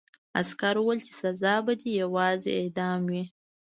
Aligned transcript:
عسکر 0.39 0.75
وویل 0.77 0.99
چې 1.07 1.13
سزا 1.21 1.55
به 1.65 1.73
دې 1.79 1.91
یوازې 2.01 2.51
اعدام 2.61 3.01
وي 3.11 3.23